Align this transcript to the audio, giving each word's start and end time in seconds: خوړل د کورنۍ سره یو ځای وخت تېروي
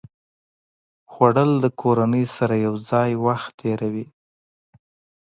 خوړل 1.11 1.51
د 1.63 1.65
کورنۍ 1.81 2.25
سره 2.35 2.53
یو 2.65 2.73
ځای 2.89 3.11
وخت 3.25 3.51
تېروي 3.59 4.07